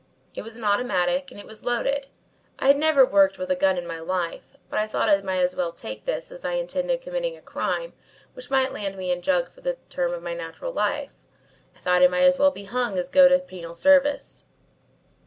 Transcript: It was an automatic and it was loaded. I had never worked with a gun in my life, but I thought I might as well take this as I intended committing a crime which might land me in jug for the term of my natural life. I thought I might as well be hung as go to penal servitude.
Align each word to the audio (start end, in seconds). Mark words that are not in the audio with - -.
It 0.33 0.41
was 0.41 0.55
an 0.55 0.63
automatic 0.63 1.29
and 1.29 1.39
it 1.39 1.45
was 1.45 1.63
loaded. 1.63 2.07
I 2.57 2.65
had 2.69 2.77
never 2.77 3.05
worked 3.05 3.37
with 3.37 3.51
a 3.51 3.55
gun 3.55 3.77
in 3.77 3.85
my 3.85 3.99
life, 3.99 4.55
but 4.67 4.79
I 4.79 4.87
thought 4.87 5.09
I 5.09 5.21
might 5.21 5.41
as 5.43 5.55
well 5.55 5.71
take 5.71 6.05
this 6.05 6.31
as 6.31 6.43
I 6.43 6.53
intended 6.53 7.03
committing 7.03 7.37
a 7.37 7.41
crime 7.43 7.93
which 8.33 8.49
might 8.49 8.73
land 8.73 8.97
me 8.97 9.11
in 9.11 9.21
jug 9.21 9.51
for 9.51 9.61
the 9.61 9.77
term 9.91 10.11
of 10.15 10.23
my 10.23 10.33
natural 10.33 10.73
life. 10.73 11.13
I 11.75 11.79
thought 11.81 12.01
I 12.01 12.07
might 12.07 12.23
as 12.23 12.39
well 12.39 12.49
be 12.49 12.63
hung 12.63 12.97
as 12.97 13.09
go 13.09 13.27
to 13.29 13.37
penal 13.37 13.75
servitude. 13.75 14.23